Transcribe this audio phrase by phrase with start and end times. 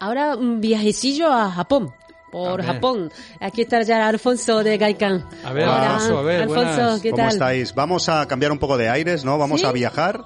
[0.00, 1.92] Ahora un viajecillo a Japón.
[2.32, 3.10] Por Japón.
[3.40, 5.26] Aquí está ya Alfonso de Gaikan.
[5.44, 7.32] A ver, Alfonso, a ver, Alfonso, ¿qué ¿Cómo tal?
[7.32, 7.74] estáis?
[7.74, 9.36] Vamos a cambiar un poco de aires, ¿no?
[9.36, 9.66] Vamos ¿Sí?
[9.66, 10.24] a viajar.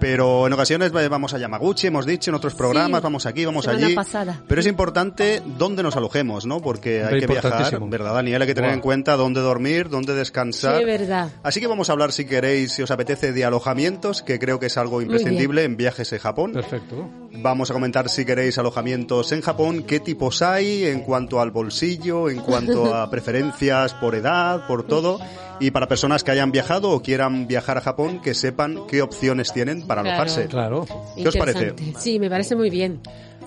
[0.00, 3.96] Pero en ocasiones vamos a Yamaguchi, hemos dicho en otros programas, vamos aquí, vamos allí.
[3.96, 4.40] pasada.
[4.46, 6.60] Pero es importante dónde nos alojemos, ¿no?
[6.60, 7.80] Porque hay que viajar.
[7.88, 8.42] ¿verdad, Daniel?
[8.42, 8.74] Hay que tener Wow.
[8.76, 10.78] en cuenta dónde dormir, dónde descansar.
[10.78, 11.30] Sí, verdad.
[11.42, 14.66] Así que vamos a hablar, si queréis, si os apetece, de alojamientos, que creo que
[14.66, 16.52] es algo imprescindible en viajes en Japón.
[16.52, 17.08] Perfecto.
[17.32, 22.30] Vamos a comentar, si queréis, alojamientos en Japón, qué tipos hay en cuanto al bolsillo,
[22.30, 25.20] en cuanto a preferencias por edad, por todo.
[25.60, 29.52] Y para personas que hayan viajado o quieran viajar a Japón, que sepan qué opciones
[29.52, 30.46] tienen para alojarse.
[30.46, 30.86] Claro.
[31.16, 31.74] ¿Qué os parece?
[31.98, 33.00] Sí, me parece muy bien.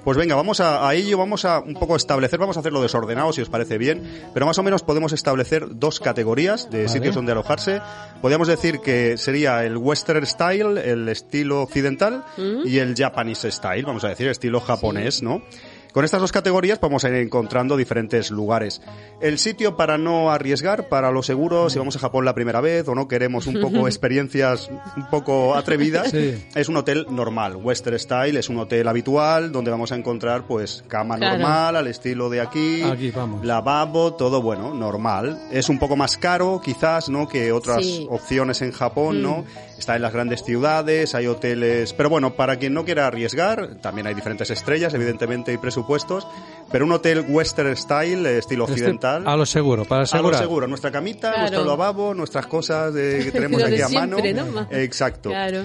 [0.03, 3.31] Pues venga, vamos a, a ello, vamos a un poco establecer, vamos a hacerlo desordenado
[3.33, 4.01] si os parece bien,
[4.33, 6.89] pero más o menos podemos establecer dos categorías de Vale.
[6.89, 7.81] sitios donde alojarse.
[8.19, 12.25] Podríamos decir que sería el Western Style, el estilo occidental,
[12.65, 15.43] y el Japanese Style, vamos a decir, estilo japonés, ¿no?
[15.91, 18.81] Con estas dos categorías vamos a ir encontrando diferentes lugares.
[19.19, 22.87] El sitio para no arriesgar, para lo seguro, si vamos a Japón la primera vez
[22.87, 26.41] o no queremos un poco experiencias un poco atrevidas, Sí.
[26.55, 27.57] es un hotel normal.
[27.57, 31.37] Western Style es un hotel habitual donde vamos a encontrar pues cama Claro.
[31.39, 33.43] normal al estilo de aquí, Aquí, vamos.
[33.45, 35.39] lavabo, todo bueno, normal.
[35.51, 37.27] Es un poco más caro quizás, ¿no?
[37.27, 38.07] Que otras Sí.
[38.09, 39.43] opciones en Japón, ¿no?
[39.81, 44.05] Está en las grandes ciudades, hay hoteles, pero bueno, para quien no quiera arriesgar, también
[44.05, 46.27] hay diferentes estrellas, evidentemente, y presupuestos,
[46.71, 49.27] pero un hotel Western Style, eh, estilo Este- occidental.
[49.27, 50.39] a lo seguro, para A lo asegurar.
[50.39, 51.39] seguro, nuestra camita, Claro.
[51.39, 54.51] nuestro lavabo, nuestras cosas de- que tenemos aquí a siempre, mano.
[54.51, 54.67] ¿no?
[54.69, 55.29] Exacto.
[55.31, 55.63] Claro.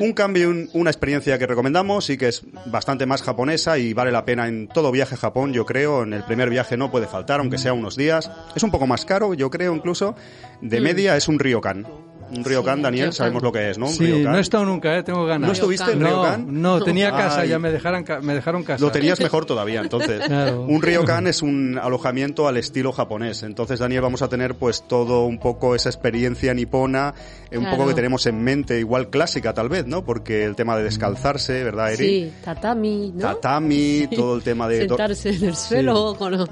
[0.00, 4.10] Un cambio, un- una experiencia que recomendamos y que es bastante más japonesa y vale
[4.12, 6.04] la pena en todo viaje a Japón, yo creo.
[6.04, 8.30] En el primer viaje no puede faltar, aunque sea unos días.
[8.56, 10.14] Es un poco más caro, yo creo incluso.
[10.62, 11.86] De media es un ryokan.
[12.36, 13.12] Un ryokan, Daniel, ryokan.
[13.12, 13.86] sabemos lo que es, ¿no?
[13.86, 14.32] Un Sí, ryokan.
[14.32, 15.46] no he estado nunca, eh, tengo ganas.
[15.48, 16.62] ¿No estuviste en no, ryokan?
[16.62, 17.48] no, tenía casa, Ay.
[17.50, 18.84] ya me dejaron, ca- me dejaron casa.
[18.84, 20.20] Lo tenías mejor todavía, entonces.
[20.26, 20.62] Claro.
[20.62, 23.42] Un ryokan es un alojamiento al estilo japonés.
[23.42, 27.14] Entonces, Daniel, vamos a tener pues todo un poco esa experiencia nipona,
[27.50, 27.76] eh, un Claro.
[27.76, 30.04] poco que tenemos en mente, igual clásica tal vez, ¿no?
[30.04, 32.06] Porque el tema de descalzarse, ¿verdad, Eri?
[32.06, 33.20] Sí, tatami, ¿no?
[33.20, 34.88] Tatami, todo el tema de...
[34.88, 36.48] Sentarse en el suelo con los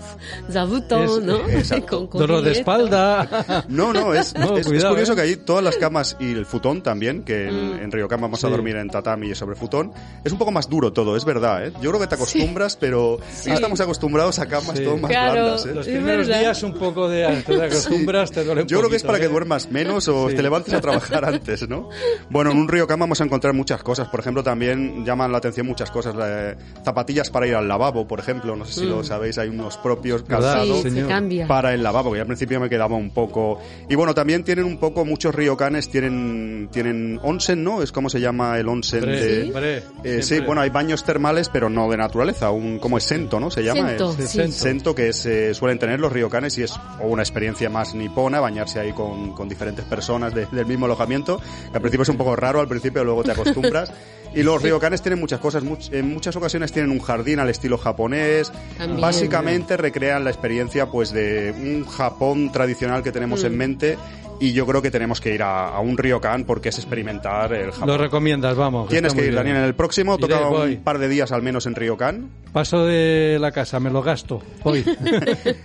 [0.50, 1.02] zabuton,
[1.48, 1.86] Es- ¿no?
[1.86, 3.64] Con Dolor de espalda.
[3.68, 5.16] No, no, es, No, es- es curioso ¿eh?
[5.16, 7.80] que ahí todas las camas y el futón también, que en, Mm.
[7.84, 8.52] en Ryokan vamos a Sí.
[8.52, 9.92] dormir en tatami y sobre futón,
[10.24, 11.72] es un poco más duro todo, es verdad, ¿eh?
[11.80, 14.84] Yo creo que te acostumbras, pero no estamos acostumbrados a camas Sí.
[14.84, 15.32] todo más Claro.
[15.32, 15.74] blandas, ¿eh?
[15.74, 17.42] Los primeros días un poco de...
[17.46, 19.28] Te acostumbras, te duele un Yo creo que es poquito, para que ¿eh?
[19.28, 20.36] duermas menos o Sí.
[20.36, 21.88] te levantes a trabajar antes, ¿no?
[22.30, 24.08] Bueno, en un Ryokan vamos a encontrar muchas cosas.
[24.08, 26.14] Por ejemplo, también llaman la atención muchas cosas.
[26.22, 28.56] eh, zapatillas para ir al lavabo, por ejemplo.
[28.56, 31.02] No sé si lo sabéis, hay unos propios calzados Sí,
[31.46, 33.58] para el lavabo, que al principio me quedaba un poco...
[33.88, 35.34] Y bueno, también tienen un poco, muchos
[35.88, 37.82] tienen, tienen onsen, ¿no?
[37.82, 39.44] Es como se llama el onsen Hombre, de...
[39.44, 43.38] hombre, Eh, sí, bueno, hay baños termales, pero no de naturaleza, un, como es sento,
[43.40, 43.50] ¿no?
[43.50, 43.88] Se llama.
[43.88, 44.36] Sento, El- sí.
[44.38, 44.56] Sento.
[44.56, 48.92] Sento que se suelen tener los ryokanes y es una experiencia más nipona, bañarse ahí
[48.92, 52.60] con, con diferentes personas de- del mismo alojamiento, que al principio es un poco raro,
[52.60, 53.92] al principio luego te acostumbras.
[54.32, 57.76] Y los ryokanes tienen muchas cosas, much- en muchas ocasiones tienen un jardín al estilo
[57.76, 59.00] japonés, También.
[59.00, 63.98] básicamente recrean la experiencia pues de un Japón tradicional que tenemos en mente
[64.40, 67.70] y yo creo que tenemos que ir a, a un ryokan porque es experimentar el
[67.72, 67.88] Japón.
[67.88, 68.88] Lo recomiendas, vamos.
[68.88, 69.36] Tienes que ir, bien.
[69.36, 70.14] Daniel, en el próximo.
[70.14, 70.74] Iré, Toca voy.
[70.76, 72.30] un par de días al menos en Ryokan.
[72.52, 74.42] Paso de la casa, me lo gasto.
[74.64, 74.84] Hoy.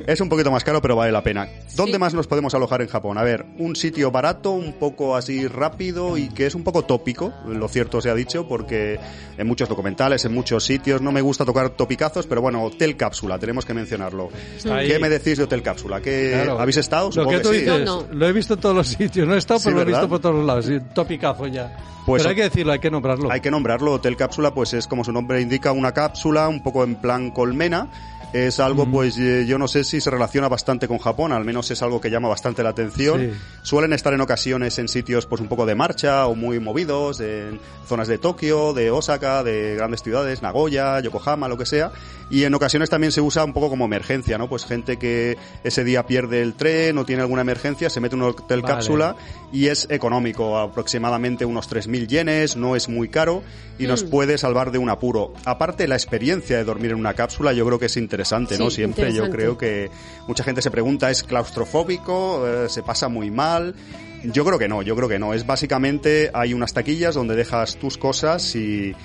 [0.07, 1.47] Es un poquito más caro, pero vale la pena.
[1.75, 3.17] ¿Dónde más nos podemos alojar en Japón?
[3.17, 7.33] A ver, un sitio barato, un poco así rápido y que es un poco tópico,
[7.47, 8.99] lo cierto se ha dicho, porque
[9.37, 13.39] en muchos documentales, en muchos sitios, no me gusta tocar topicazos, pero bueno, Hotel Cápsula,
[13.39, 14.29] tenemos que mencionarlo.
[14.63, 16.01] ¿Qué me decís de Hotel Cápsula?
[16.01, 16.59] ¿Qué, Claro.
[16.59, 17.05] ¿Habéis estado?
[17.07, 17.59] Lo Supongo que tú sí.
[17.61, 18.07] dices, No, no.
[18.13, 19.27] lo he visto en todos los sitios.
[19.27, 20.65] No he estado, Sí, pero lo he visto por todos lados.
[20.65, 21.71] Sí, topicazo ya.
[22.03, 23.31] Pues pero hay que decirlo, hay que nombrarlo.
[23.31, 23.93] Hay que nombrarlo.
[23.93, 27.87] Hotel Cápsula, pues es como su nombre indica, una cápsula, un poco en plan colmena.
[28.35, 31.71] Es algo, pues eh, yo no sé si se relaciona bastante con Japón, al menos
[31.71, 33.21] es algo que llama bastante la atención.
[33.21, 33.39] Sí.
[33.61, 37.61] Suelen estar en ocasiones en sitios pues un poco de marcha o muy movidos, en
[37.87, 41.93] zonas de Tokio, de Osaka, de grandes ciudades, Nagoya, Yokohama, lo que sea.
[42.29, 44.49] Y en ocasiones también se usa un poco como emergencia, ¿no?
[44.49, 48.23] Pues gente que ese día pierde el tren o tiene alguna emergencia, se mete en
[48.23, 48.73] un hotel Vale.
[48.73, 49.15] cápsula
[49.53, 53.43] y es económico, aproximadamente unos 3.000 yenes, no es muy caro
[53.77, 55.33] y nos puede salvar de un apuro.
[55.45, 58.24] Aparte, la experiencia de dormir en una cápsula yo creo que es interesante,
[58.57, 58.69] ¿no?
[58.69, 59.37] Sí, Siempre yo interesante.
[59.37, 59.91] creo que
[60.27, 62.47] mucha gente se pregunta, ¿es claustrofóbico?
[62.47, 63.75] Eh, ¿Se pasa muy mal?
[64.23, 65.33] Yo creo que no, yo creo que no.
[65.33, 68.95] Es básicamente, hay unas taquillas donde dejas tus cosas y,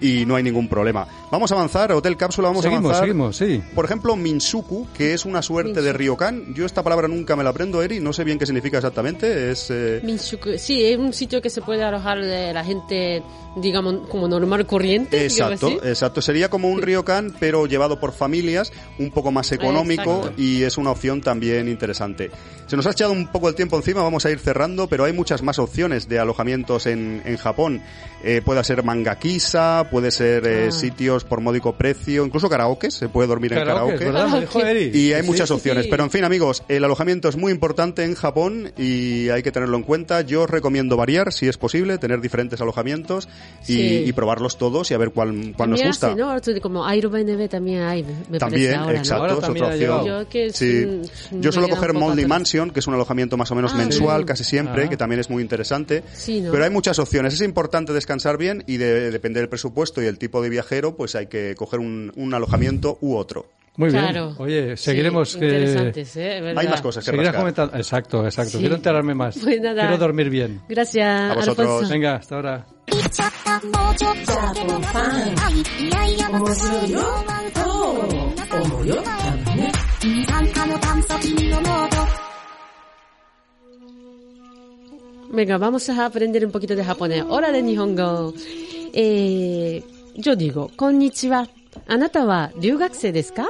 [0.00, 1.06] y no hay ningún problema.
[1.30, 3.04] Vamos a avanzar, Hotel Cápsula, vamos seguimos, a avanzar.
[3.04, 3.62] seguimos, sí.
[3.74, 6.54] Por ejemplo, Minsuku, que es una suerte de ryokan.
[6.54, 9.50] Yo esta palabra nunca me la aprendo, Eri, no sé bien qué significa exactamente.
[9.50, 9.70] Es...
[9.70, 13.22] eh, Minshuku, sí, es un sitio que se puede alojar de la gente,
[13.56, 15.24] digamos, como normal corriente.
[15.24, 16.22] Exacto, exacto.
[16.22, 20.42] Sería como un ryokan, pero llevado por familias, un poco más económico Exacto.
[20.42, 22.30] y es una opción también interesante.
[22.66, 25.12] Se nos ha echado un poco el tiempo encima, vamos a ir cerrando, pero hay
[25.12, 27.82] muchas más opciones de alojamientos en, en Japón.
[28.22, 30.72] Eh, puede ser mangakisa, puede ser eh, Ah.
[30.72, 34.04] sitios por módico precio, incluso karaoke, se puede dormir en Karaoke, karaoke.
[34.04, 34.28] ¿verdad?
[34.28, 34.70] Me dijo Karaoke.
[34.86, 34.98] Eri.
[34.98, 35.90] Y hay Sí, muchas sí, opciones, sí.
[35.90, 39.76] pero en fin amigos, el alojamiento es muy importante en Japón y hay que tenerlo
[39.76, 40.20] en cuenta.
[40.22, 43.28] Yo os recomiendo variar, si es posible, tener diferentes alojamientos
[43.62, 44.04] y, Sí.
[44.06, 46.12] y probarlos todos y a ver cuál, cuál nos gusta.
[46.12, 46.16] hace,
[46.54, 46.60] ¿no?
[46.60, 48.98] Como Airbnb también hay, me También, parece ahora, ¿no?
[48.98, 50.06] exacto, Ahora es también otra opción.
[50.24, 50.60] Yo que es
[51.40, 52.26] Yo suelo coger atrás.
[52.28, 54.26] Mansion, que es un alojamiento más o menos Ah, mensual, sí.
[54.26, 54.88] casi siempre, Ah.
[54.88, 56.02] que también es muy interesante.
[56.12, 56.52] Sí, ¿no?
[56.52, 57.34] Pero hay muchas opciones.
[57.34, 60.96] Es importante descansar bien y de, depende del presupuesto presupuesto y el tipo de viajero,
[60.96, 63.46] pues hay que coger un, un alojamiento u otro.
[63.76, 64.26] Muy claro.
[64.26, 64.36] bien.
[64.38, 65.32] Oye, seguiremos.
[65.32, 66.54] Sí, eh, ¿eh?
[66.56, 67.76] Hay más cosas que Seguirás comentando.
[67.76, 68.52] Exacto, exacto.
[68.52, 68.58] Sí.
[68.58, 69.38] Quiero enterarme más.
[69.38, 69.82] Pues nada.
[69.82, 70.60] Quiero dormir bien.
[70.68, 71.30] Gracias.
[71.30, 71.66] A vosotros.
[71.68, 71.92] Alfonso.
[71.92, 72.66] Venga, hasta ahora.
[85.32, 87.24] Venga, vamos a aprender un poquito de japonés.
[87.28, 88.34] Hora de Nihongo.
[88.92, 89.84] えー、
[90.16, 91.48] ジョディゴ、こんにちは。
[91.86, 93.48] あなたは留学生ですか？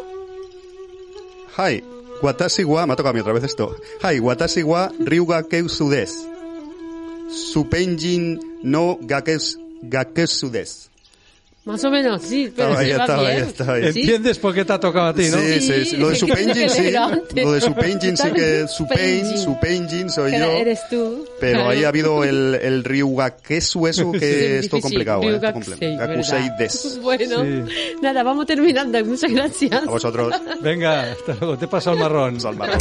[1.56, 1.82] はい。
[2.22, 3.74] 私は、me toca otra vez esto.
[4.02, 6.28] Hi, 私は留学生です。
[7.30, 10.89] スペイン人の学生です。
[11.66, 13.46] Más o menos, sí, pero Estaba sí va estaba ahí, bien.
[13.48, 13.92] estaba ahí.
[13.92, 14.00] Sí.
[14.00, 15.38] ¿Entiendes por qué te ha tocado a ti, no?
[15.38, 15.96] Sí, sí, sí.
[15.98, 16.90] Lo de Supenjin que sí.
[17.42, 19.38] Lo de Supenjin sí que Supen, Supenjin.
[19.38, 20.44] Supenjin soy Que yo.
[20.50, 21.24] Eres tú.
[21.38, 21.70] Pero Claro.
[21.70, 24.26] ahí ha habido el, el Ryugakesu eso que Sí,
[24.64, 25.24] es todo complicado, ¿eh?
[25.24, 26.56] Todo Ryugakusei, complicado.
[26.58, 26.98] Des.
[27.02, 27.74] Bueno, Sí.
[28.02, 29.04] nada, vamos terminando.
[29.04, 29.72] Muchas gracias.
[29.82, 30.34] A vosotros.
[30.62, 31.58] Venga, hasta luego.
[31.58, 32.40] Te paso el marrón.
[32.40, 32.78] Salvador.